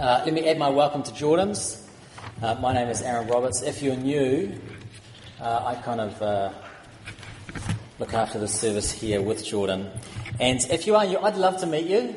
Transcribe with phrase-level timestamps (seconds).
[0.00, 1.86] Uh, let me add my welcome to Jordan's.
[2.40, 3.60] Uh, my name is Aaron Roberts.
[3.60, 4.50] If you're new,
[5.38, 6.52] uh, I kind of uh,
[7.98, 9.90] look after the service here with Jordan.
[10.40, 12.16] And if you are, you, I'd love to meet you.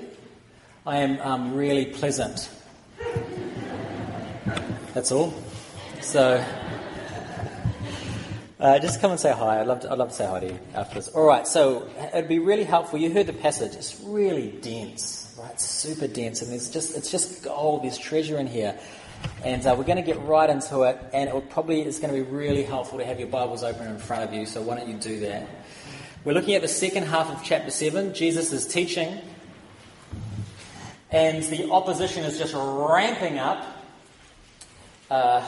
[0.85, 2.49] I am um, really pleasant.
[4.93, 5.33] That's all.
[5.99, 6.41] So,
[8.61, 9.59] uh, just come and say hi.
[9.59, 11.09] I'd love, to, I'd love to say hi to you after this.
[11.09, 12.97] All right, so it'd be really helpful.
[12.97, 13.75] You heard the passage.
[13.75, 15.59] It's really dense, right?
[15.59, 17.83] super dense, and there's just it's just gold.
[17.83, 18.77] There's treasure in here,
[19.43, 20.99] and uh, we're going to get right into it.
[21.13, 23.99] And it probably is going to be really helpful to have your Bibles open in
[23.99, 24.45] front of you.
[24.45, 25.47] So why don't you do that?
[26.23, 28.13] We're looking at the second half of chapter seven.
[28.13, 29.19] Jesus is teaching,
[31.11, 33.65] and the opposition is just ramping up.
[35.11, 35.45] Uh,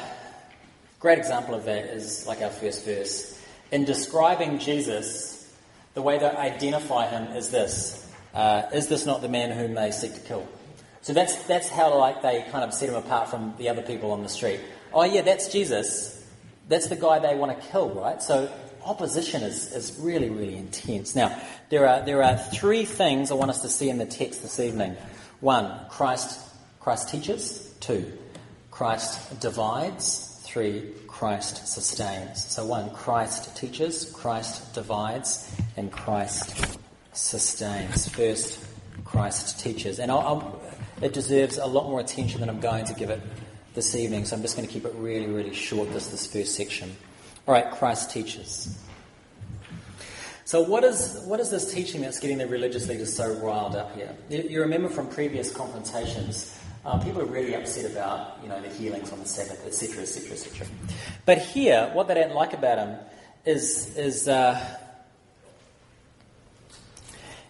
[0.99, 3.31] great example of that is like our first verse.
[3.71, 5.51] In describing Jesus,
[5.95, 9.91] the way they identify him is this uh, Is this not the man whom they
[9.91, 10.47] seek to kill?
[11.01, 14.11] So that's, that's how like they kind of set him apart from the other people
[14.11, 14.59] on the street.
[14.93, 16.23] Oh, yeah, that's Jesus.
[16.67, 18.21] That's the guy they want to kill, right?
[18.21, 18.51] So
[18.83, 21.15] opposition is, is really, really intense.
[21.15, 24.41] Now, there are, there are three things I want us to see in the text
[24.41, 24.95] this evening.
[25.41, 26.39] One, Christ,
[26.79, 27.73] Christ teaches.
[27.79, 28.11] Two,
[28.71, 30.41] Christ divides.
[30.43, 32.43] Three, Christ sustains.
[32.43, 36.79] So, one, Christ teaches, Christ divides, and Christ
[37.15, 38.07] sustains.
[38.09, 38.59] First,
[39.03, 39.99] Christ teaches.
[39.99, 40.61] And I'll, I'll,
[41.01, 43.21] it deserves a lot more attention than I'm going to give it
[43.73, 46.55] this evening, so I'm just going to keep it really, really short, this, this first
[46.55, 46.95] section.
[47.47, 48.77] All right, Christ teaches.
[50.45, 53.95] So, what is, what is this teaching that's getting the religious leaders so riled up
[53.95, 54.15] here?
[54.29, 58.69] You, you remember from previous confrontations um, people are really upset about, you know, the
[58.69, 60.67] healings on the Sabbath, etc., etc., etc.
[61.25, 62.97] But here, what they don't like about him
[63.43, 64.63] is is uh,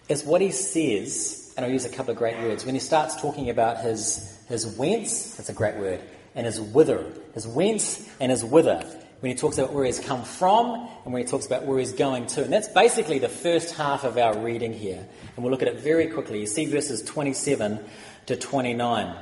[0.08, 2.64] is what he says, and I'll use a couple of great words.
[2.64, 6.00] When he starts talking about his his whence, that's a great word,
[6.34, 7.04] and his whither,
[7.34, 8.84] his whence and his whither.
[9.20, 11.94] When he talks about where he's come from and when he talks about where he's
[11.94, 12.44] going to.
[12.44, 15.08] And that's basically the first half of our reading here.
[15.34, 16.38] And we'll look at it very quickly.
[16.40, 17.82] You see verses 27
[18.26, 19.16] to 29.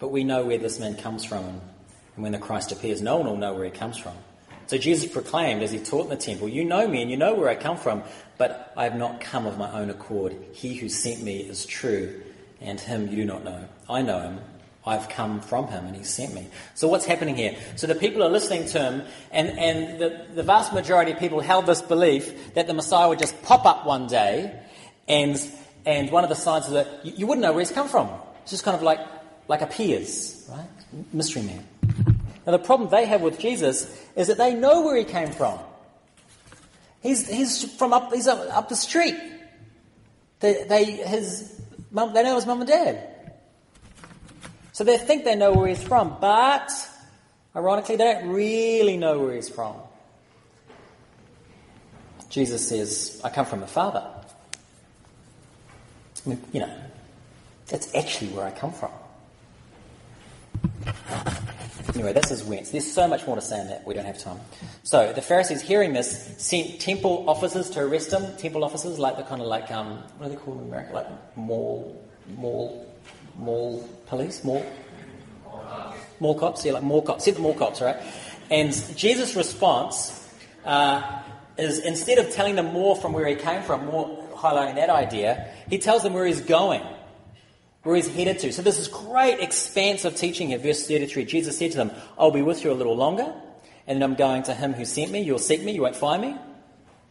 [0.00, 3.26] But we know where this man comes from, and when the Christ appears, no one
[3.26, 4.14] will know where he comes from.
[4.68, 7.34] So Jesus proclaimed as he taught in the temple, You know me and you know
[7.34, 8.02] where I come from,
[8.36, 10.36] but I have not come of my own accord.
[10.52, 12.22] He who sent me is true,
[12.60, 13.66] and him you do not know.
[13.88, 14.40] I know him.
[14.86, 16.46] I've come from him and he sent me.
[16.74, 17.56] So what's happening here?
[17.76, 21.40] So the people are listening to him, and, and the, the vast majority of people
[21.40, 24.54] held this belief that the Messiah would just pop up one day,
[25.08, 25.40] and,
[25.84, 28.08] and one of the signs is that you, you wouldn't know where he's come from.
[28.42, 29.00] It's just kind of like
[29.48, 30.68] like appears, right?
[31.12, 31.66] Mystery man.
[32.48, 35.58] Now, the problem they have with Jesus is that they know where he came from.
[37.02, 39.16] He's, he's from up, he's up, up the street.
[40.40, 41.60] They, they, his
[41.92, 43.34] they know his mum and dad.
[44.72, 46.72] So they think they know where he's from, but
[47.54, 49.76] ironically, they don't really know where he's from.
[52.30, 54.06] Jesus says, I come from the Father.
[56.24, 56.74] You know,
[57.66, 58.92] that's actually where I come from.
[61.98, 62.70] Anyway, this is whence.
[62.70, 63.84] There's so much more to say on that.
[63.84, 64.38] We don't have time.
[64.84, 68.36] So the Pharisees, hearing this, sent temple officers to arrest him.
[68.36, 70.94] Temple officers, like the kind of like um, what do they call them in America?
[70.94, 72.00] Like mall,
[72.36, 72.86] mall,
[73.36, 74.64] mall police, mall,
[76.20, 76.64] mall cops.
[76.64, 77.24] Yeah, like mall cops.
[77.24, 77.96] Sent the mall cops, right?
[78.48, 80.32] And Jesus' response
[80.64, 81.02] uh,
[81.56, 85.52] is instead of telling them more from where he came from, more highlighting that idea,
[85.68, 86.84] he tells them where he's going
[87.82, 88.52] where he's headed to.
[88.52, 90.58] So this great expanse of teaching here.
[90.58, 93.32] Verse 33, Jesus said to them, I'll be with you a little longer,
[93.86, 95.22] and then I'm going to him who sent me.
[95.22, 96.36] You'll seek me, you won't find me.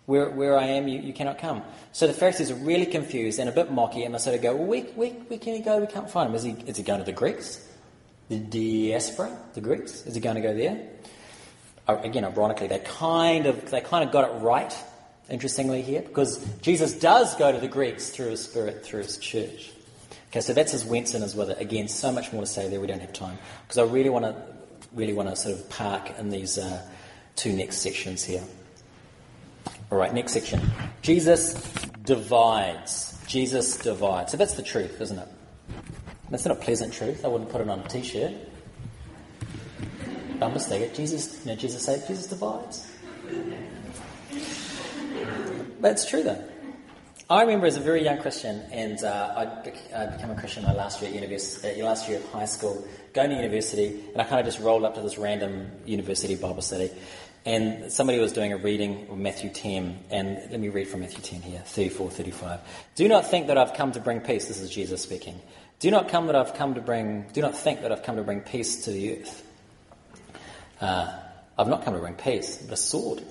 [0.06, 1.64] Where, where I am, you, you cannot come.
[1.92, 4.56] So the Pharisees are really confused and a bit mocky, and they sort of go,
[4.56, 5.80] Well, where, where, where can he go?
[5.80, 6.36] We can't find him.
[6.36, 7.68] Is he, is he going to the Greeks?
[8.30, 9.38] The diaspora?
[9.54, 10.06] The Greeks?
[10.06, 10.82] Is he going to go there?
[11.90, 14.74] Oh, again, ironically, they kind of they kind of got it right,
[15.30, 19.72] interestingly here, because Jesus does go to the Greeks through his Spirit, through his church.
[20.30, 21.56] Okay, so that's his whence and his whither.
[21.60, 22.80] Again, so much more to say there.
[22.82, 24.36] We don't have time because I really want to,
[24.94, 26.82] really want to sort of park in these uh,
[27.36, 28.44] two next sections here.
[29.90, 30.62] All right, next section.
[31.02, 31.54] Jesus
[32.04, 33.18] divides.
[33.26, 34.32] Jesus divides.
[34.32, 35.28] So that's the truth, isn't it?
[36.30, 37.24] That's not a pleasant truth.
[37.24, 38.34] I wouldn't put it on a T-shirt.
[40.40, 40.94] Bumper sticker.
[40.94, 42.92] Jesus, you know, Jesus said Jesus divides.
[45.80, 46.44] That's true though.
[47.30, 50.72] I remember as a very young Christian, and uh, I, I became a Christian my
[50.72, 54.24] last year at university, uh, last year of high school, going to university, and I
[54.24, 56.90] kind of just rolled up to this random university Bible study,
[57.44, 61.20] and somebody was doing a reading of Matthew 10, and let me read from Matthew
[61.20, 62.62] 10 here, 34, 35.
[62.96, 64.48] Do not think that I've come to bring peace.
[64.48, 65.38] This is Jesus speaking.
[65.80, 67.26] Do not come that I've come to bring.
[67.34, 69.46] Do not think that I've come to bring peace to the earth.
[70.80, 71.14] Uh,
[71.58, 73.22] I've not come to bring peace, but a sword.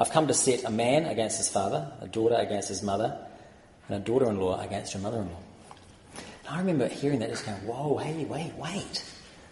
[0.00, 3.18] I've come to set a man against his father, a daughter against his mother,
[3.86, 5.42] and a daughter-in-law against her mother-in-law.
[6.14, 9.04] And I remember hearing that, just going, "Whoa, hey, wait, wait!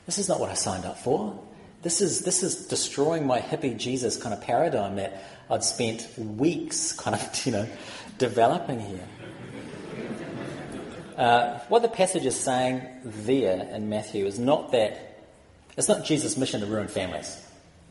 [0.06, 1.38] This is not what I signed up for.
[1.82, 6.94] This is this is destroying my hippie Jesus kind of paradigm that I'd spent weeks
[6.94, 7.68] kind of, you know,
[8.16, 9.06] developing here."
[11.18, 15.26] Uh, what the passage is saying there in Matthew is not that
[15.76, 17.36] it's not Jesus' mission to ruin families.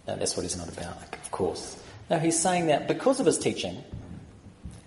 [0.07, 1.83] No, that's what he's not about, of course.
[2.09, 3.83] No, he's saying that because of his teaching,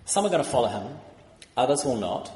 [0.05, 0.99] some are going to follow him,
[1.57, 2.33] others will not,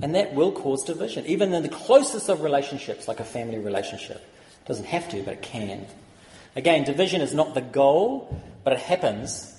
[0.00, 4.16] and that will cause division, even in the closest of relationships, like a family relationship.
[4.16, 5.86] It doesn't have to, but it can.
[6.56, 9.54] Again, division is not the goal, but it happens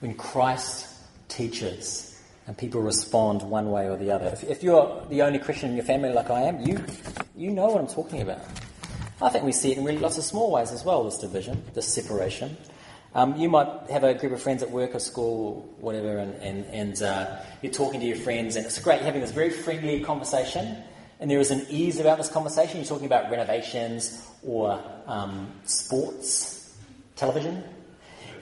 [0.00, 0.86] when Christ
[1.28, 2.08] teaches
[2.46, 4.26] and people respond one way or the other.
[4.28, 6.82] If, if, you're the only Christian in your family, like I am, you
[7.36, 8.40] you know what I'm talking about.
[9.20, 11.04] I think we see it in really lots of small ways as well.
[11.04, 12.56] This division, this separation.
[13.14, 16.64] Um, you might have a group of friends at work or school, whatever, and and,
[16.66, 20.76] and uh, you're talking to your friends, and it's great having this very friendly conversation.
[21.20, 22.76] And there is an ease about this conversation.
[22.76, 26.76] You're talking about renovations or um, sports,
[27.16, 27.64] television,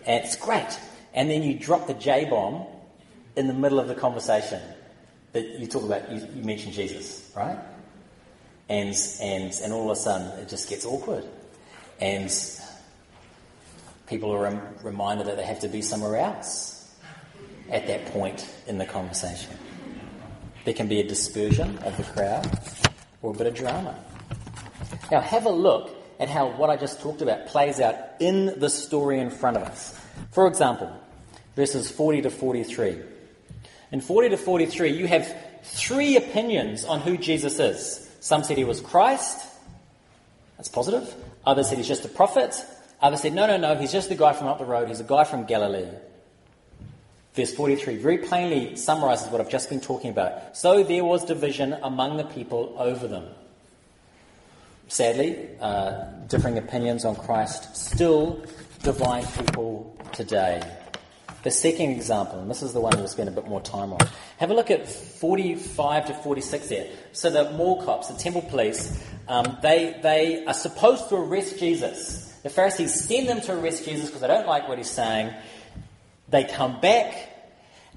[0.04, 0.78] and it's great.
[1.14, 2.66] And then you drop the J bomb
[3.36, 4.60] in the middle of the conversation
[5.32, 7.58] that you talk about, you, you mention Jesus, right?
[8.68, 11.24] And, and, and all of a sudden it just gets awkward.
[12.00, 12.30] And
[14.06, 16.94] people are rem- reminded that they have to be somewhere else
[17.70, 19.52] at that point in the conversation.
[20.64, 22.48] There can be a dispersion of the crowd
[23.22, 23.96] or a bit of drama.
[25.10, 28.70] Now, have a look at how what I just talked about plays out in the
[28.70, 29.98] story in front of us.
[30.30, 30.90] For example,
[31.54, 32.98] verses 40 to 43.
[33.92, 38.08] In 40 to 43, you have three opinions on who Jesus is.
[38.20, 39.46] Some said he was Christ.
[40.56, 41.14] That's positive.
[41.44, 42.60] Others said he's just a prophet.
[43.00, 44.88] Others said, no, no, no, he's just the guy from up the road.
[44.88, 45.88] He's a guy from Galilee.
[47.34, 50.56] Verse 43 very plainly summarizes what I've just been talking about.
[50.56, 53.24] So there was division among the people over them.
[54.88, 58.42] Sadly, uh, differing opinions on Christ still
[58.82, 60.62] divide people today.
[61.42, 63.98] The second example, and this is the one we'll spend a bit more time on.
[64.38, 66.88] Have a look at 45 to 46 there.
[67.12, 68.98] So the mall cops, the temple police,
[69.28, 72.35] um, they, they are supposed to arrest Jesus.
[72.46, 75.34] The Pharisees send them to arrest Jesus because they don't like what he's saying.
[76.28, 77.12] They come back,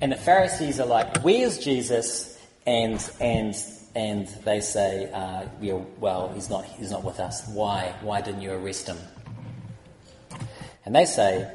[0.01, 2.35] and the Pharisees are like, "Where's Jesus?"
[2.65, 3.55] And and
[3.93, 6.65] and they say, uh, yeah, "Well, he's not.
[6.65, 7.47] He's not with us.
[7.49, 7.93] Why?
[8.01, 8.97] Why didn't you arrest him?"
[10.83, 11.47] And they say,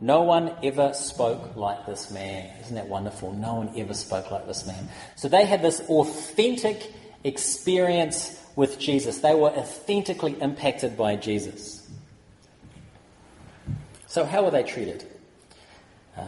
[0.00, 2.50] No one ever spoke like this man.
[2.62, 3.32] Isn't that wonderful?
[3.32, 4.88] No one ever spoke like this man.
[5.14, 6.92] So they had this authentic
[7.22, 9.18] experience with Jesus.
[9.18, 11.79] They were authentically impacted by Jesus.
[14.10, 15.06] So, how were they treated?
[16.16, 16.24] Uh,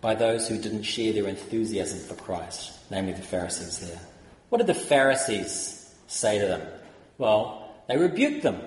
[0.00, 4.00] by those who didn't share their enthusiasm for Christ, namely the Pharisees there.
[4.48, 6.62] What did the Pharisees say to them?
[7.18, 8.58] Well, they rebuked them.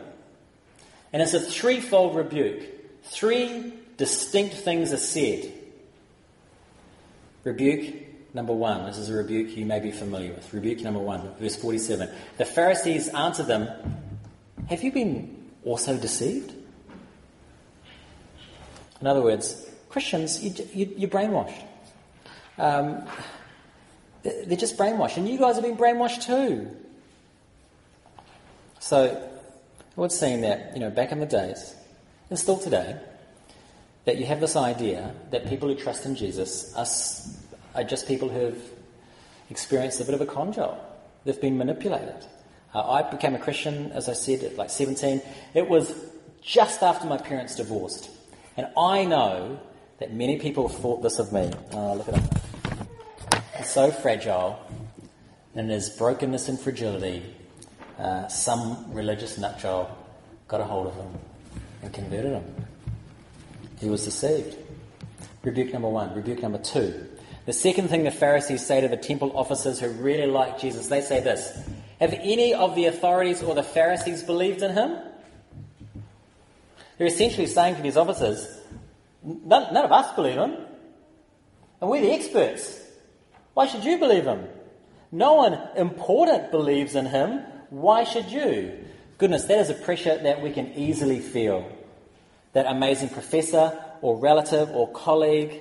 [1.11, 2.61] And it's a threefold rebuke.
[3.05, 5.51] Three distinct things are said.
[7.43, 8.85] Rebuke number one.
[8.85, 10.53] This is a rebuke you may be familiar with.
[10.53, 12.07] Rebuke number one, verse 47.
[12.37, 13.67] The Pharisees answered them,
[14.69, 16.60] Have you been also deceived?
[19.01, 21.63] In other words, Christians, you, you, you're brainwashed.
[22.57, 23.03] Um,
[24.23, 25.17] they're just brainwashed.
[25.17, 26.69] And you guys have been brainwashed too.
[28.79, 31.75] So it would seem that, you know, back in the days,
[32.29, 32.99] and still today,
[34.05, 38.29] that you have this idea that people who trust in Jesus are, are just people
[38.29, 38.57] who have
[39.49, 40.79] experienced a bit of a con job.
[41.25, 42.25] They've been manipulated.
[42.73, 45.21] Uh, I became a Christian, as I said, at like 17.
[45.53, 45.93] It was
[46.41, 48.09] just after my parents divorced.
[48.57, 49.59] And I know
[49.99, 51.51] that many people have thought this of me.
[51.71, 52.29] Oh, look at him.
[53.57, 54.59] He's so fragile,
[55.55, 57.23] and his brokenness and fragility
[58.01, 59.87] uh, some religious nutjob
[60.47, 61.07] got a hold of him
[61.83, 62.65] and converted him.
[63.79, 64.57] He was deceived.
[65.43, 66.15] Rebuke number one.
[66.15, 67.07] Rebuke number two.
[67.45, 71.01] The second thing the Pharisees say to the temple officers who really like Jesus, they
[71.01, 71.51] say this
[71.99, 74.97] Have any of the authorities or the Pharisees believed in him?
[77.01, 78.47] They're essentially saying to these officers,
[79.23, 80.55] None, none of us believe him.
[81.81, 82.79] And we're the experts.
[83.55, 84.47] Why should you believe him?
[85.11, 87.39] No one important believes in him.
[87.71, 88.85] Why should you?
[89.17, 91.67] Goodness, that is a pressure that we can easily feel.
[92.53, 95.59] That amazing professor or relative or colleague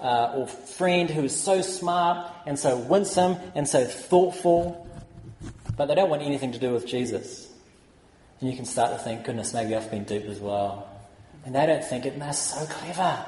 [0.00, 4.88] uh, or friend who is so smart and so winsome and so thoughtful,
[5.76, 7.49] but they don't want anything to do with Jesus.
[8.40, 10.88] And you can start to think, goodness, maybe I've been duped as well.
[11.44, 13.24] And they don't think it, and they're so clever.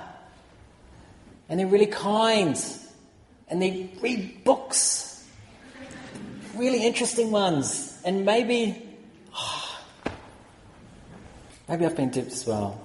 [1.48, 2.58] And they're really kind.
[3.48, 5.26] And they read books.
[6.54, 8.00] Really interesting ones.
[8.04, 8.82] And maybe,
[9.34, 9.80] oh,
[11.68, 12.80] maybe I've been duped as well.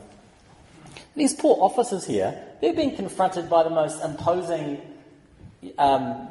[1.16, 4.82] These poor officers here, they're being confronted by the most imposing
[5.78, 6.28] um,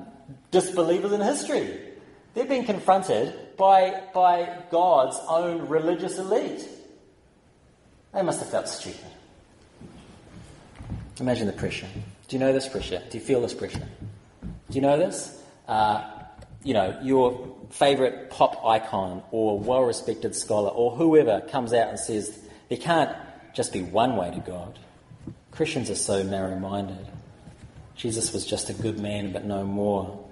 [0.51, 1.79] disbelievers in history.
[2.35, 6.67] They're being confronted by, by God's own religious elite.
[8.13, 9.01] They must have felt stupid.
[11.21, 11.87] Imagine the pressure.
[12.29, 13.03] Do you know this pressure?
[13.11, 13.89] Do you feel this pressure?
[14.71, 15.43] Do you know this?
[15.69, 16.05] Uh,
[16.63, 21.99] you know, your favourite pop icon or well respected scholar or whoever comes out and
[21.99, 23.15] says there can't
[23.55, 24.79] just be one way to God.
[25.51, 27.07] Christians are so narrow minded.
[27.95, 30.26] Jesus was just a good man, but no more.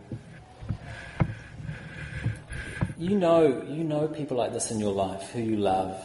[2.96, 6.00] You know, you know people like this in your life who you love,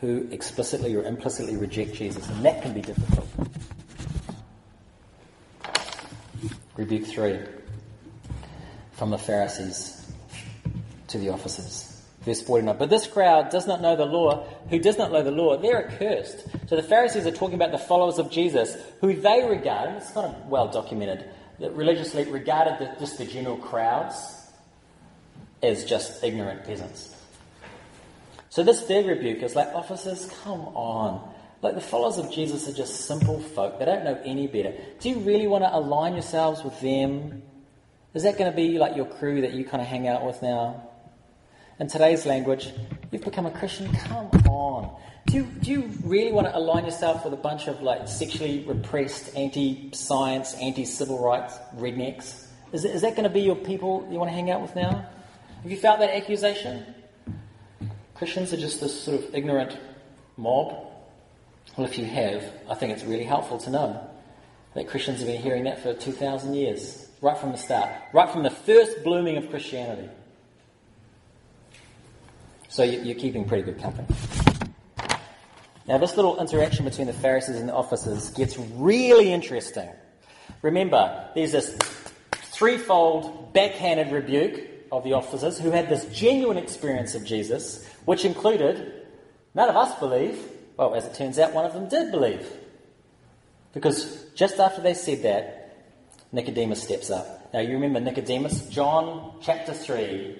[0.00, 3.26] who explicitly or implicitly reject Jesus, and that can be difficult.
[6.76, 7.40] Rebuke 3
[8.92, 10.12] from the Pharisees
[11.08, 12.04] to the officers.
[12.20, 12.76] Verse 49.
[12.78, 14.46] But this crowd does not know the law.
[14.70, 16.46] Who does not know the law, they're accursed.
[16.68, 20.12] So the Pharisees are talking about the followers of Jesus, who they regard, and it's
[20.12, 21.28] kind of well documented,
[21.58, 24.37] that religiously regarded the, just the general crowds
[25.62, 27.14] as just ignorant peasants.
[28.50, 31.34] So this third rebuke is like, officers, come on.
[31.60, 33.78] Like the followers of Jesus are just simple folk.
[33.78, 34.74] They don't know any better.
[35.00, 37.42] Do you really want to align yourselves with them?
[38.14, 40.40] Is that going to be like your crew that you kind of hang out with
[40.40, 40.88] now?
[41.78, 42.72] In today's language,
[43.10, 43.92] you've become a Christian.
[43.92, 44.96] Come on.
[45.26, 48.64] Do you, do you really want to align yourself with a bunch of like sexually
[48.66, 52.46] repressed, anti-science, anti-civil rights rednecks?
[52.72, 55.06] Is, is that going to be your people you want to hang out with now?
[55.62, 56.94] Have you felt that accusation?
[58.14, 59.76] Christians are just this sort of ignorant
[60.36, 60.88] mob
[61.78, 64.10] well, if you have, I think it's really helpful to know
[64.74, 68.42] that Christians have been hearing that for 2,000 years, right from the start, right from
[68.42, 70.08] the first blooming of Christianity.
[72.68, 74.08] So you're keeping pretty good company.
[75.86, 79.88] Now, this little interaction between the Pharisees and the officers gets really interesting.
[80.62, 81.78] Remember, there's this
[82.32, 89.06] threefold backhanded rebuke of the officers who had this genuine experience of Jesus, which included
[89.54, 90.38] none of us believe,
[90.76, 92.46] well, as it turns out, one of them did believe.
[93.72, 95.58] Because just after they said that,
[96.32, 97.52] Nicodemus steps up.
[97.52, 98.68] Now, you remember Nicodemus?
[98.68, 100.36] John chapter 3.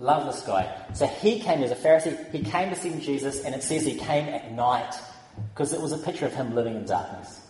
[0.00, 0.72] Love this guy.
[0.94, 2.30] So he came as a Pharisee.
[2.30, 4.94] He came to see Jesus, and it says he came at night
[5.52, 7.40] because it was a picture of him living in darkness.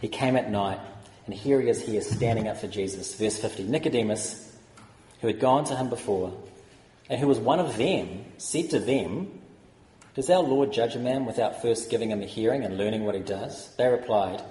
[0.00, 0.80] He came at night,
[1.26, 3.14] and here he is here standing up for Jesus.
[3.14, 4.49] Verse 50 Nicodemus,
[5.20, 6.32] who had gone to him before,
[7.08, 9.40] and who was one of them, said to them,
[10.14, 13.14] does our Lord judge a man without first giving him a hearing and learning what
[13.14, 13.74] he does?
[13.76, 14.42] They replied,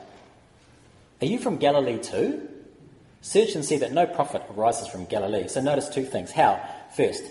[1.21, 2.47] Are you from Galilee too?
[3.21, 5.49] Search and see that no prophet arises from Galilee.
[5.49, 6.31] So notice two things.
[6.31, 6.61] How?
[6.95, 7.23] First,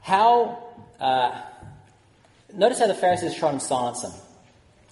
[0.00, 0.62] how.
[0.98, 1.38] Uh,
[2.54, 4.12] notice how the Pharisees try and silence him,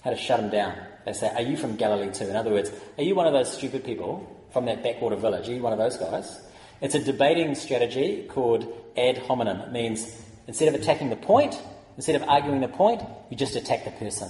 [0.03, 0.77] how to shut him down.
[1.05, 2.29] They say, Are you from Galilee too?
[2.29, 5.49] In other words, are you one of those stupid people from that backwater village?
[5.49, 6.39] Are you one of those guys?
[6.81, 9.61] It's a debating strategy called ad hominem.
[9.61, 11.59] It means instead of attacking the point,
[11.97, 14.29] Instead of arguing the point, you just attack the person.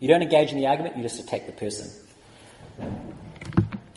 [0.00, 1.90] You don't engage in the argument, you just attack the person.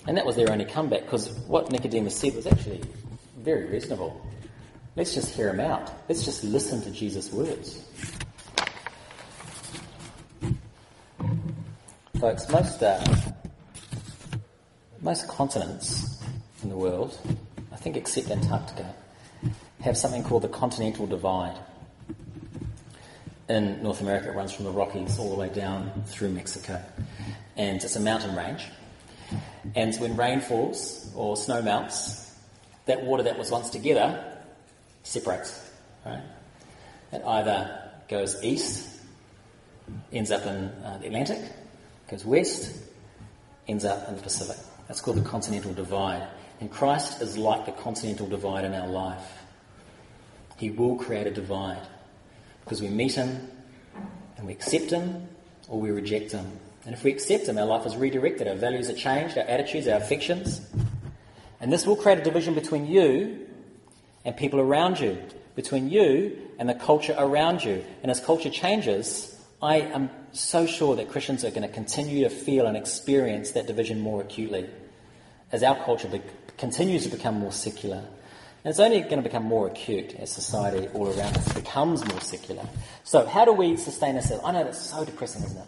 [0.07, 2.81] And that was their only comeback because what Nicodemus said was actually
[3.39, 4.25] very reasonable.
[4.95, 5.91] Let's just hear him out.
[6.07, 7.83] Let's just listen to Jesus' words.
[12.19, 13.03] Folks, most, uh,
[15.01, 16.23] most continents
[16.65, 17.15] in the world,
[17.71, 18.93] I think except Antarctica,
[19.81, 21.55] have something called the continental divide
[23.47, 26.81] in North America, it runs from the Rockies all the way down through Mexico.
[27.55, 28.65] And it's a mountain range.
[29.75, 32.33] And when rain falls or snow melts,
[32.85, 34.23] that water that was once together
[35.03, 35.69] separates.
[36.03, 36.23] Right?
[37.11, 38.99] It either goes east,
[40.11, 41.41] ends up in uh, the Atlantic,
[42.09, 42.75] goes west,
[43.67, 44.57] ends up in the Pacific.
[44.87, 46.27] That's called the continental divide.
[46.59, 49.43] And Christ is like the continental divide in our life.
[50.57, 51.85] He will create a divide
[52.63, 53.49] because we meet Him
[54.37, 55.27] and we accept Him
[55.67, 56.59] or we reject Him.
[56.85, 59.87] And if we accept Him, our life is redirected, our values are changed, our attitudes,
[59.87, 60.61] our affections.
[61.59, 63.47] And this will create a division between you
[64.23, 65.21] and people around you,
[65.55, 67.83] between you and the culture around you.
[68.01, 72.29] And as culture changes, I am so sure that Christians are going to continue to
[72.29, 74.69] feel and experience that division more acutely.
[75.51, 76.09] as our culture
[76.57, 77.97] continues to become more secular.
[78.65, 82.19] And it's only going to become more acute as society all around us becomes more
[82.19, 82.67] secular.
[83.03, 84.43] So, how do we sustain ourselves?
[84.43, 85.67] I know that's so depressing, isn't it?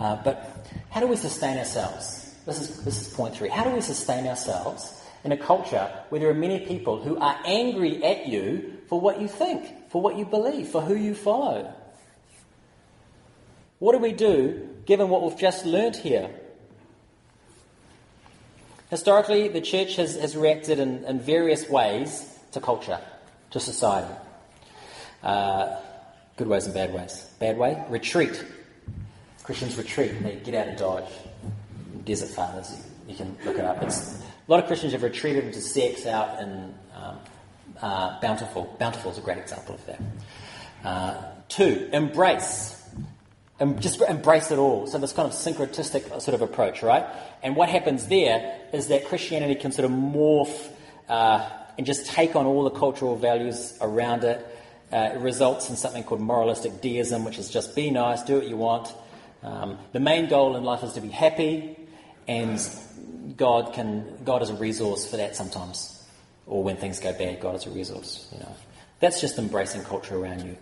[0.00, 2.34] Uh, but how do we sustain ourselves?
[2.44, 3.48] This is, this is point three.
[3.48, 7.38] How do we sustain ourselves in a culture where there are many people who are
[7.44, 11.72] angry at you for what you think, for what you believe, for who you follow?
[13.78, 16.30] What do we do given what we've just learnt here?
[18.92, 23.00] Historically, the church has, has reacted in, in various ways to culture,
[23.50, 24.14] to society.
[25.22, 25.76] Uh,
[26.36, 27.30] good ways and bad ways.
[27.40, 28.44] Bad way, retreat.
[29.44, 31.10] Christians retreat, and they get out of Dodge.
[32.04, 32.70] Desert fathers,
[33.06, 33.82] you, you can look it up.
[33.82, 37.18] It's, a lot of Christians have retreated into sects out in um,
[37.80, 38.76] uh, Bountiful.
[38.78, 40.00] Bountiful is a great example of that.
[40.84, 42.81] Uh, two, embrace.
[43.62, 44.88] And just embrace it all.
[44.88, 47.06] So this kind of syncretistic sort of approach, right?
[47.44, 50.68] And what happens there is that Christianity can sort of morph
[51.08, 54.44] uh, and just take on all the cultural values around it.
[54.92, 58.48] Uh, it results in something called moralistic deism, which is just be nice, do what
[58.48, 58.92] you want.
[59.44, 61.78] Um, the main goal in life is to be happy,
[62.26, 62.60] and
[63.36, 66.04] God can God is a resource for that sometimes.
[66.48, 68.28] Or when things go bad, God is a resource.
[68.32, 68.56] You know,
[68.98, 70.56] that's just embracing culture around you.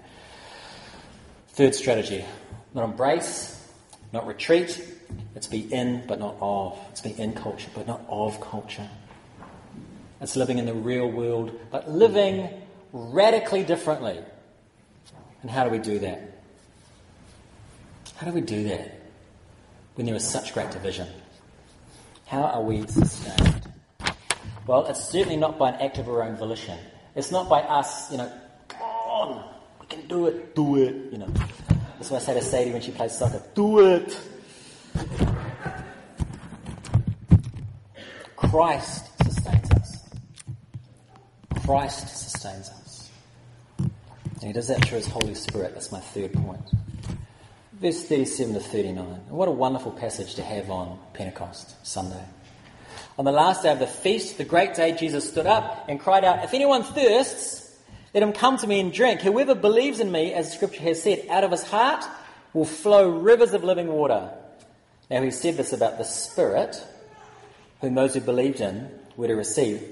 [1.49, 2.26] Third strategy:
[2.74, 3.68] not embrace,
[4.12, 4.82] not retreat.
[5.34, 6.78] It's be in, but not of.
[6.90, 8.88] It's be in culture, but not of culture.
[10.20, 12.48] It's living in the real world, but living
[12.92, 14.18] radically differently.
[15.42, 16.20] And how do we do that?
[18.16, 19.00] How do we do that
[19.94, 21.08] when there is such great division?
[22.26, 23.66] How are we sustained?
[24.66, 26.78] Well, it's certainly not by an act of our own volition.
[27.16, 28.30] It's not by us, you know,
[28.68, 29.44] come on,
[29.80, 31.28] we can do it, do it, you know.
[32.00, 33.42] That's what I say to Sadie when she plays soccer.
[33.54, 34.19] Do it.
[38.37, 40.09] Christ sustains us.
[41.62, 43.11] Christ sustains us.
[43.78, 45.75] And he does that through his Holy Spirit.
[45.75, 46.71] That's my third point.
[47.75, 49.05] Verse 37 to 39.
[49.29, 52.24] what a wonderful passage to have on Pentecost Sunday.
[53.18, 56.24] On the last day of the feast, the great day, Jesus stood up and cried
[56.24, 57.60] out, If anyone thirsts,
[58.12, 59.20] let him come to me and drink.
[59.20, 62.05] Whoever believes in me, as scripture has said, out of his heart
[62.53, 64.31] will flow rivers of living water.
[65.11, 66.77] Now he said this about the Spirit,
[67.81, 69.83] whom those who believed in were to receive,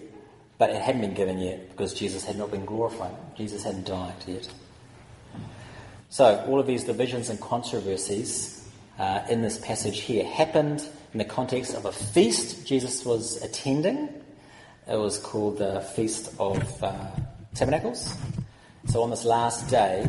[0.59, 3.15] but it hadn't been given yet because Jesus had not been glorified.
[3.37, 4.49] Jesus hadn't died yet.
[6.09, 11.25] So all of these divisions and controversies uh, in this passage here happened in the
[11.25, 14.09] context of a feast Jesus was attending.
[14.89, 17.07] It was called the Feast of uh,
[17.59, 18.17] tabernacles.
[18.87, 20.09] So on this last day,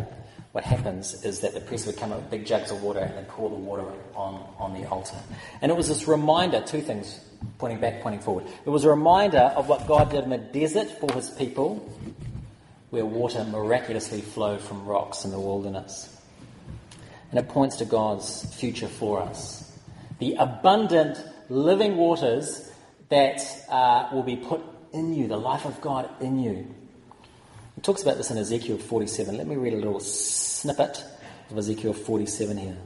[0.52, 3.14] what happens is that the priest would come up with big jugs of water and
[3.14, 3.86] then pour the water
[4.16, 5.18] on, on the altar.
[5.62, 7.20] And it was this reminder, two things,
[7.58, 8.46] pointing back, pointing forward.
[8.66, 11.76] It was a reminder of what God did in the desert for his people,
[12.90, 16.16] where water miraculously flowed from rocks in the wilderness.
[17.30, 19.78] And it points to God's future for us.
[20.18, 22.72] The abundant living waters
[23.10, 24.62] that uh, will be put
[24.94, 26.76] in you, the life of God in you.
[27.82, 29.38] Talks about this in Ezekiel 47.
[29.38, 31.04] Let me read a little snippet
[31.50, 32.78] of Ezekiel 47 here.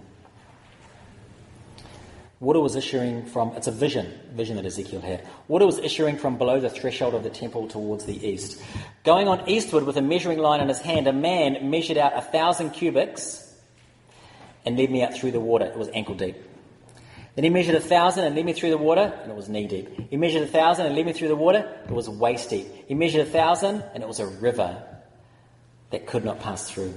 [2.40, 5.26] Water was issuing from, it's a vision, vision that Ezekiel had.
[5.48, 8.62] Water was issuing from below the threshold of the temple towards the east.
[9.04, 12.22] Going on eastward with a measuring line in his hand, a man measured out a
[12.22, 13.56] thousand cubits
[14.66, 15.66] and led me out through the water.
[15.66, 16.36] It was ankle deep.
[17.36, 19.66] Then he measured a thousand and led me through the water, and it was knee
[19.66, 20.10] deep.
[20.10, 22.68] He measured a thousand and led me through the water, it was waist deep.
[22.88, 24.84] He measured a thousand, and it was a river
[25.90, 26.94] that could not pass through,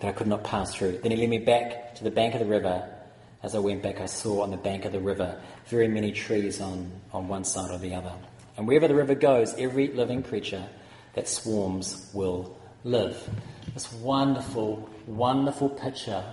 [0.00, 0.98] that I could not pass through.
[0.98, 2.88] Then he led me back to the bank of the river.
[3.42, 6.60] As I went back, I saw on the bank of the river very many trees
[6.60, 8.12] on, on one side or the other.
[8.56, 10.66] And wherever the river goes, every living creature
[11.14, 13.28] that swarms will live.
[13.74, 16.24] This wonderful, wonderful picture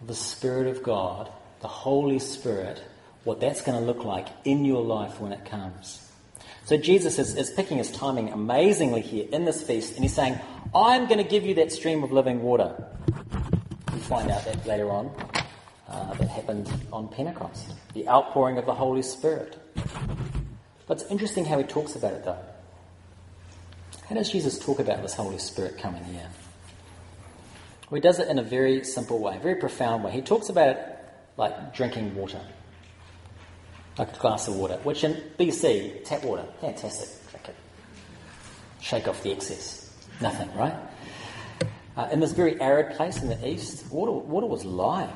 [0.00, 1.30] of the Spirit of God
[1.66, 2.80] the Holy Spirit,
[3.24, 6.08] what that's going to look like in your life when it comes.
[6.64, 10.38] So Jesus is, is picking his timing amazingly here in this feast, and he's saying,
[10.72, 12.72] I'm going to give you that stream of living water.
[13.92, 15.10] We find out that later on.
[15.88, 19.56] Uh, that happened on Pentecost, the outpouring of the Holy Spirit.
[20.86, 22.38] But it's interesting how he talks about it, though.
[24.08, 26.28] How does Jesus talk about this Holy Spirit coming here?
[27.90, 30.12] Well, he does it in a very simple way, very profound way.
[30.12, 30.95] He talks about it
[31.36, 32.40] like drinking water,
[33.98, 37.56] like a glass of water, which in BC, tap water, fantastic, drink it.
[38.80, 39.92] Shake off the excess.
[40.20, 40.74] Nothing, right?
[41.96, 45.10] Uh, in this very arid place in the east, water, water was life.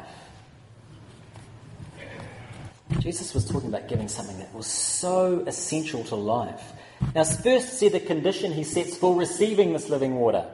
[2.99, 6.73] Jesus was talking about giving something that was so essential to life.
[7.15, 10.47] Now, first, see the condition he sets for receiving this living water.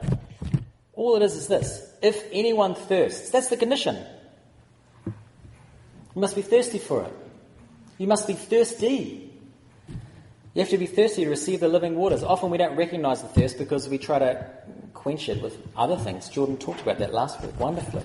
[0.93, 3.97] All it is is this if anyone thirsts, that's the condition.
[6.17, 7.13] You must be thirsty for it.
[7.99, 9.31] You must be thirsty.
[10.55, 12.23] You have to be thirsty to receive the living waters.
[12.23, 14.49] Often we don't recognize the thirst because we try to
[14.95, 16.27] quench it with other things.
[16.27, 18.01] Jordan talked about that last week wonderfully.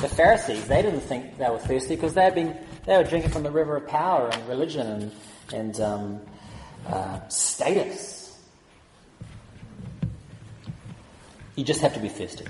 [0.00, 3.32] The Pharisees, they didn't think they were thirsty because they had been they were drinking
[3.32, 5.12] from the river of power and religion and,
[5.52, 6.20] and um,
[6.86, 8.38] uh, status.
[11.56, 12.44] You just have to be thirsty.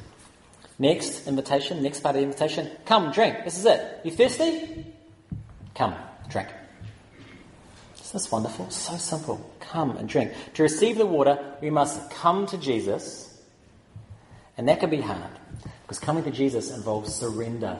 [0.78, 3.44] Next invitation, next part of the invitation, come drink.
[3.44, 4.00] This is it.
[4.04, 4.96] You thirsty?
[5.78, 5.94] Come,
[6.28, 6.48] drink.
[8.00, 8.68] Isn't this wonderful?
[8.68, 9.48] So simple.
[9.60, 10.32] Come and drink.
[10.54, 13.40] To receive the water, we must come to Jesus,
[14.56, 15.30] and that can be hard
[15.82, 17.78] because coming to Jesus involves surrender,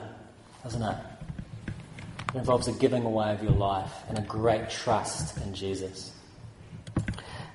[0.63, 0.95] doesn't it?
[2.33, 6.13] It involves a giving away of your life and a great trust in Jesus.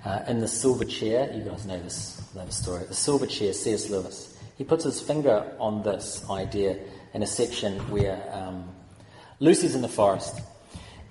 [0.05, 2.85] Uh, in the silver chair, you guys know this, know the story.
[2.85, 3.89] The silver chair, C.S.
[3.89, 6.81] Lewis, he puts his finger on this idea
[7.15, 8.69] in a section where um,
[9.45, 10.41] Lucy's in the forest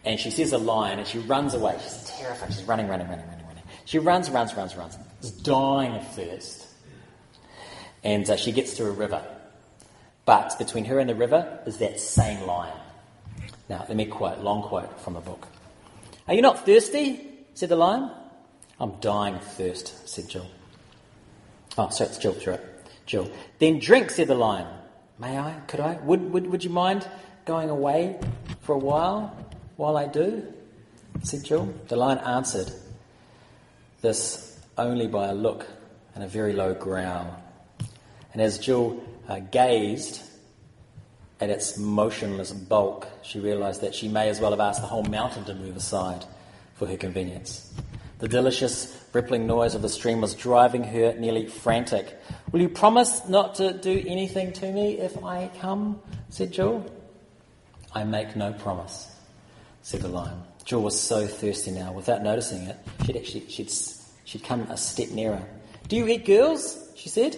[0.04, 1.78] and she sees a lion and she runs away.
[1.84, 2.52] She's terrified.
[2.52, 3.64] She's running, running, running, running, running.
[3.86, 4.98] She runs, runs, runs, runs.
[5.22, 6.68] Is dying of thirst.
[8.04, 9.24] And uh, she gets to a river.
[10.26, 12.76] But between her and the river is that same lion.
[13.70, 15.48] Now, let me quote, long quote from the book.
[16.28, 17.30] Are you not thirsty?
[17.54, 18.10] said the lion.
[18.80, 20.48] I'm dying of thirst, said Jill.
[21.78, 22.60] Oh, sorry, it's Jill, right.
[23.06, 23.30] Jill.
[23.60, 24.68] Then drink, said the lion.
[25.20, 25.54] May I?
[25.68, 25.98] Could I?
[25.98, 27.08] Would, would, would you mind
[27.46, 28.20] going away
[28.62, 29.36] for a while
[29.76, 30.46] while I do?
[31.24, 31.74] said Jill.
[31.88, 32.72] The lion answered
[34.02, 35.66] this only by a look
[36.16, 37.42] and a very low growl.
[38.34, 40.22] And as Jill uh, gazed
[41.40, 45.04] at its motionless bulk, she realized that she may as well have asked the whole
[45.04, 46.26] mountain to move aside
[46.76, 47.74] for her convenience.
[48.20, 52.18] The delicious rippling noise of the stream was driving her nearly frantic.
[52.52, 56.02] Will you promise not to do anything to me if I come?
[56.30, 56.90] said Jill.
[57.94, 59.16] I make no promise,
[59.82, 60.42] said the lion.
[60.66, 63.72] Jill was so thirsty now, without noticing it, she'd actually she'd,
[64.24, 65.44] she'd come a step nearer.
[65.88, 66.92] Do you eat girls?
[66.96, 67.38] she said.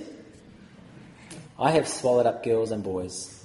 [1.58, 3.44] I have swallowed up girls and boys,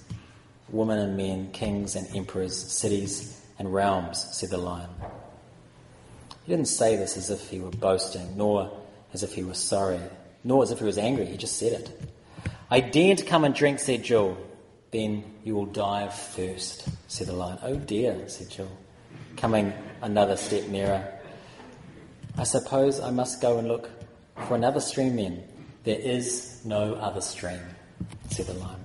[0.69, 4.91] women and men, kings and emperors, cities and realms, said the lion.
[6.45, 8.71] He didn't say this as if he were boasting, nor
[9.13, 10.01] as if he was sorry,
[10.45, 11.27] nor as if he was angry.
[11.27, 12.11] He just said it.
[12.71, 14.37] I daren't come and drink, said Jill.
[14.91, 17.59] Then you will die of thirst, said the lion.
[17.63, 18.71] Oh dear, said Jill,
[19.37, 19.73] coming
[20.03, 21.07] another step nearer.
[22.37, 23.91] I suppose I must go and look
[24.49, 25.45] for another stream then.
[25.85, 27.61] There is no other stream,
[28.31, 28.81] said the lion.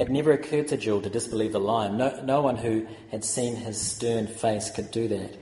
[0.00, 1.96] It never occurred to Jill to disbelieve the lion.
[1.96, 5.36] No, no one who had seen his stern face could do that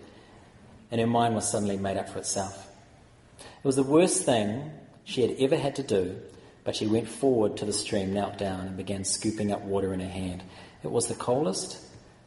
[0.91, 2.71] and her mind was suddenly made up for itself.
[3.39, 4.71] It was the worst thing
[5.05, 6.17] she had ever had to do,
[6.67, 10.01] but she went forward to the stream, knelt down, and began scooping up water in
[10.01, 10.43] her hand.
[10.83, 11.79] It was the coldest,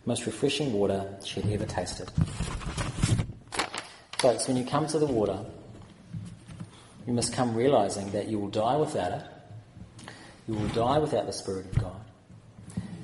[0.06, 2.10] most refreshing water she had ever tasted.
[4.18, 5.44] Folks, when you come to the water,
[7.06, 9.22] you must come realizing that you will die without it.
[10.48, 12.02] You will die without the Spirit of God.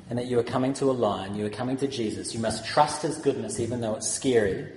[0.10, 2.34] And that you are coming to a lion, you are coming to Jesus.
[2.34, 4.72] You must trust His goodness even though it's scary.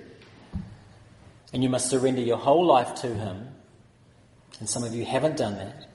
[1.53, 3.47] And you must surrender your whole life to Him.
[4.59, 5.88] And some of you haven't done that.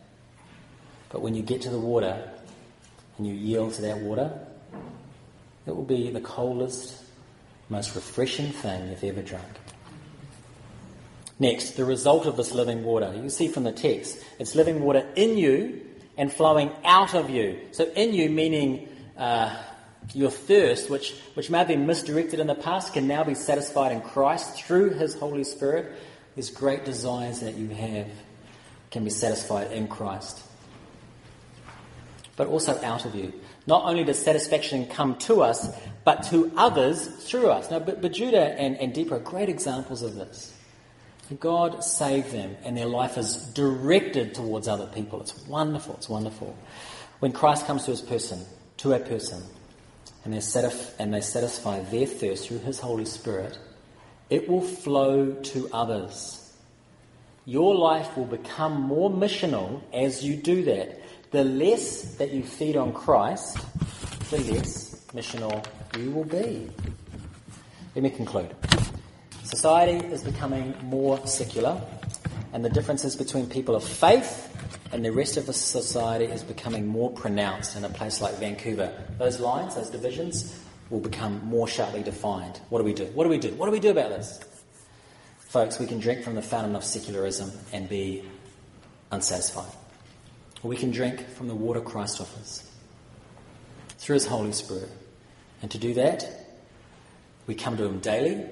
[1.14, 2.28] But when you get to the water
[3.16, 4.36] and you yield to that water,
[5.64, 7.00] it will be the coldest,
[7.68, 9.46] most refreshing thing you've ever drunk.
[11.38, 13.14] Next, the result of this living water.
[13.14, 15.82] You see from the text, it's living water in you
[16.16, 17.60] and flowing out of you.
[17.70, 19.56] So, in you meaning uh,
[20.14, 23.92] your thirst, which, which may have been misdirected in the past, can now be satisfied
[23.92, 25.92] in Christ through His Holy Spirit.
[26.34, 28.08] These great desires that you have
[28.90, 30.40] can be satisfied in Christ.
[32.36, 33.32] But also out of you.
[33.66, 35.68] Not only does satisfaction come to us,
[36.04, 37.70] but to others through us.
[37.70, 40.52] Now, but, but Judah and, and Deborah are great examples of this.
[41.40, 45.20] God saved them, and their life is directed towards other people.
[45.20, 45.94] It's wonderful.
[45.94, 46.56] It's wonderful.
[47.20, 48.44] When Christ comes to his person,
[48.78, 49.42] to a person,
[50.24, 53.58] and they, satisf- and they satisfy their thirst through His Holy Spirit,
[54.30, 56.40] it will flow to others.
[57.44, 60.98] Your life will become more missional as you do that.
[61.34, 63.58] The less that you feed on Christ,
[64.30, 65.66] the less missional
[65.98, 66.70] you will be.
[67.96, 68.54] Let me conclude.
[69.42, 71.80] Society is becoming more secular,
[72.52, 74.48] and the differences between people of faith
[74.92, 78.92] and the rest of the society is becoming more pronounced in a place like Vancouver.
[79.18, 80.56] Those lines, those divisions,
[80.88, 82.60] will become more sharply defined.
[82.68, 83.06] What do we do?
[83.06, 83.52] What do we do?
[83.54, 84.38] What do we do about this?
[85.40, 88.22] Folks, we can drink from the fountain of secularism and be
[89.10, 89.72] unsatisfied.
[90.64, 92.66] Or we can drink from the water Christ offers
[93.98, 94.90] through His Holy Spirit.
[95.60, 96.26] And to do that,
[97.46, 98.46] we come to Him daily.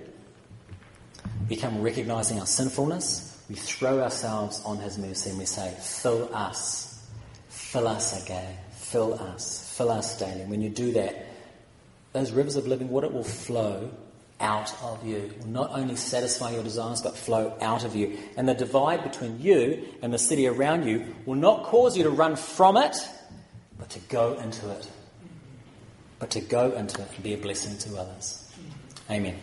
[1.48, 3.42] We come recognizing our sinfulness.
[3.48, 7.02] We throw ourselves on His mercy and we say, Fill us.
[7.48, 8.58] Fill us again.
[8.72, 9.74] Fill us.
[9.76, 10.42] Fill us daily.
[10.42, 11.26] And when you do that,
[12.12, 13.90] those rivers of living water will flow
[14.42, 15.32] out of you.
[15.40, 18.18] Will not only satisfy your desires, but flow out of you.
[18.36, 22.10] And the divide between you and the city around you will not cause you to
[22.10, 22.96] run from it,
[23.78, 24.90] but to go into it.
[26.18, 28.52] But to go into it and be a blessing to others.
[29.10, 29.36] Amen.